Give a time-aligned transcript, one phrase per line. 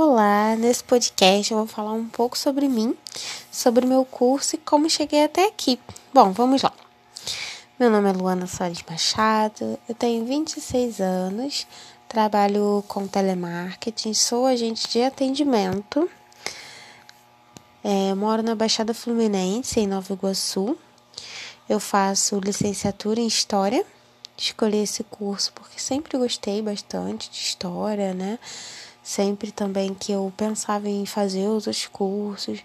[0.00, 2.96] Olá, nesse podcast eu vou falar um pouco sobre mim,
[3.50, 5.76] sobre meu curso e como cheguei até aqui.
[6.14, 6.72] Bom, vamos lá.
[7.80, 11.66] Meu nome é Luana Soares Machado, eu tenho 26 anos,
[12.08, 16.08] trabalho com telemarketing, sou agente de atendimento,
[17.82, 20.78] é, moro na Baixada Fluminense, em Nova Iguaçu.
[21.68, 23.84] Eu faço licenciatura em História,
[24.36, 28.38] escolhi esse curso porque sempre gostei bastante de História, né?
[29.08, 32.60] Sempre também que eu pensava em fazer outros cursos,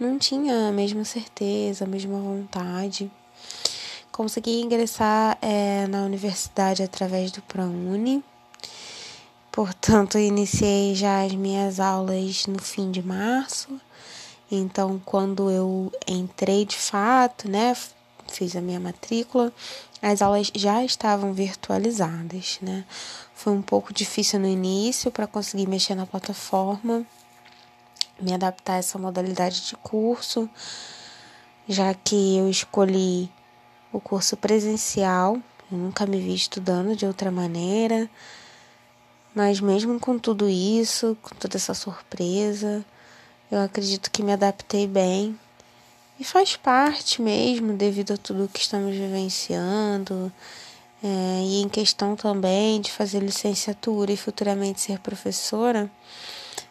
[0.00, 3.08] não tinha a mesma certeza, a mesma vontade.
[4.10, 8.20] Consegui ingressar é, na universidade através do ProUni.
[9.52, 13.80] Portanto, iniciei já as minhas aulas no fim de março.
[14.50, 17.76] Então, quando eu entrei de fato, né,
[18.36, 19.52] fiz a minha matrícula,
[20.02, 22.84] as aulas já estavam virtualizadas, né?
[23.34, 27.04] Foi um pouco difícil no início para conseguir mexer na plataforma,
[28.20, 30.48] me adaptar a essa modalidade de curso,
[31.66, 33.30] já que eu escolhi
[33.92, 35.38] o curso presencial,
[35.70, 38.08] eu nunca me vi estudando de outra maneira.
[39.34, 42.84] Mas mesmo com tudo isso, com toda essa surpresa,
[43.50, 45.38] eu acredito que me adaptei bem.
[46.18, 50.32] E faz parte mesmo, devido a tudo que estamos vivenciando,
[51.02, 55.90] é, e em questão também de fazer licenciatura e futuramente ser professora,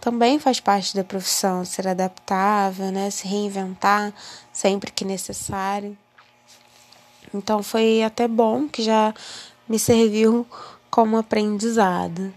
[0.00, 4.12] também faz parte da profissão ser adaptável, né, se reinventar
[4.52, 5.96] sempre que necessário.
[7.32, 9.14] Então foi até bom que já
[9.68, 10.46] me serviu
[10.90, 12.32] como aprendizado.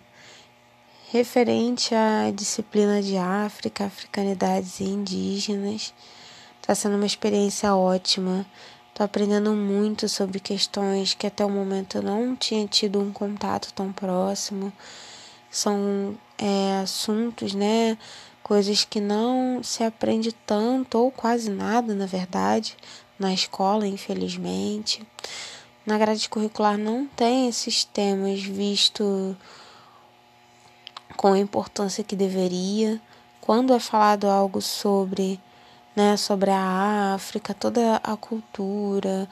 [1.12, 5.94] Referente à disciplina de África, africanidades e indígenas,
[6.62, 8.46] está sendo uma experiência ótima.
[8.90, 13.74] Estou aprendendo muito sobre questões que até o momento eu não tinha tido um contato
[13.74, 14.72] tão próximo.
[15.50, 17.98] São é, assuntos, né?
[18.44, 22.78] Coisas que não se aprende tanto, ou quase nada, na verdade,
[23.18, 25.06] na escola, infelizmente.
[25.86, 29.36] Na grade curricular não tem esses temas visto
[31.18, 33.02] com a importância que deveria.
[33.40, 35.40] Quando é falado algo sobre
[35.96, 39.28] né, sobre a África, toda a cultura,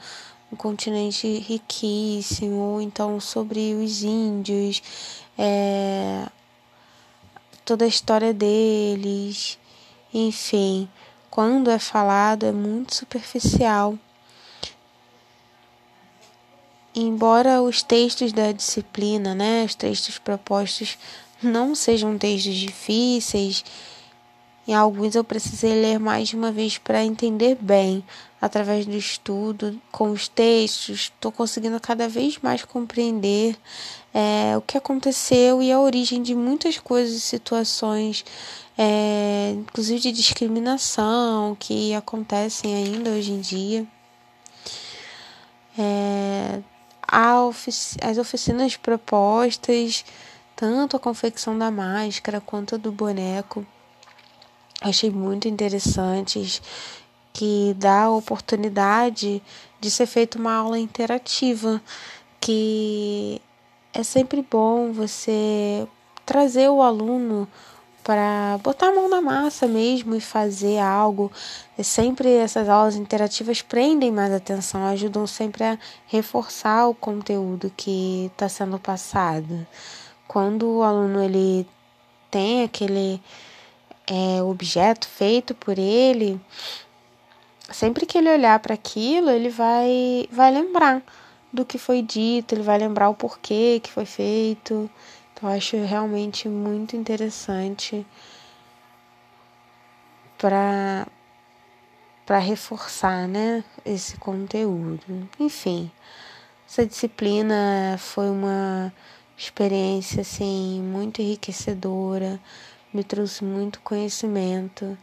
[0.52, 4.82] um continente riquíssimo, então sobre os índios,
[5.38, 6.26] é,
[7.64, 9.58] toda a história deles,
[10.12, 10.88] enfim,
[11.30, 13.96] quando é falado é muito superficial.
[16.92, 20.98] Embora os textos da disciplina, né, os textos propostos
[21.40, 23.64] não sejam textos difíceis,
[24.66, 28.04] em alguns eu precisei ler mais de uma vez para entender bem.
[28.40, 33.54] Através do estudo, com os textos, estou conseguindo cada vez mais compreender
[34.14, 38.24] é, o que aconteceu e a origem de muitas coisas e situações,
[38.78, 43.86] é, inclusive de discriminação, que acontecem ainda hoje em dia.
[45.78, 46.60] É,
[47.46, 50.04] ofici as oficinas propostas,
[50.56, 53.66] tanto a confecção da máscara quanto a do boneco
[54.80, 56.62] achei muito interessantes,
[57.32, 59.42] que dá a oportunidade
[59.80, 61.80] de ser feita uma aula interativa,
[62.40, 63.40] que
[63.92, 65.86] é sempre bom você
[66.24, 67.48] trazer o aluno
[68.02, 71.30] para botar a mão na massa mesmo e fazer algo.
[71.76, 78.30] É sempre essas aulas interativas prendem mais atenção, ajudam sempre a reforçar o conteúdo que
[78.32, 79.66] está sendo passado.
[80.26, 81.66] Quando o aluno ele
[82.30, 83.20] tem aquele
[84.10, 86.40] é, objeto feito por ele,
[87.70, 91.00] sempre que ele olhar para aquilo, ele vai, vai lembrar
[91.52, 94.90] do que foi dito, ele vai lembrar o porquê que foi feito.
[95.32, 98.04] Então, acho realmente muito interessante
[100.36, 101.06] para
[102.26, 105.28] para reforçar, né, esse conteúdo.
[105.38, 105.90] Enfim,
[106.64, 108.92] essa disciplina foi uma
[109.36, 112.38] experiência assim muito enriquecedora
[112.92, 114.96] me trouxe muito conhecimento,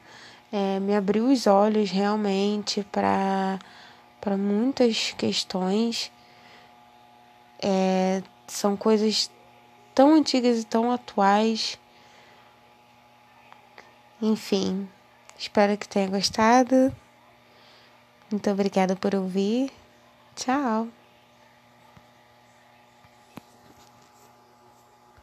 [0.52, 3.60] é, me abriu os olhos realmente para
[4.38, 6.12] muitas questões.
[7.62, 9.30] É, são coisas
[9.94, 11.80] tão antigas e tão atuais.
[14.22, 14.88] Enfim,
[15.38, 16.96] espero que tenha gostado.
[18.32, 19.72] Muito obrigada por ouvir.
[20.36, 20.88] Tchau.